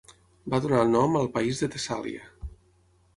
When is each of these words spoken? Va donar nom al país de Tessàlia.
Va 0.53 0.59
donar 0.63 0.79
nom 0.95 1.17
al 1.19 1.29
país 1.35 1.61
de 1.65 1.69
Tessàlia. 1.75 2.25